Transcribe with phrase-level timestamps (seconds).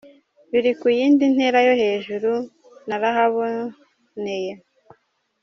[0.51, 2.31] biri ku yindi ntera yo hejuru,
[2.87, 4.53] nanahaboneye.